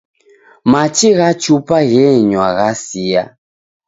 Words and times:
Machi 0.71 1.09
gha 1.17 1.29
chupa 1.41 1.77
ghenywa 1.89 2.47
ghasia. 2.57 3.23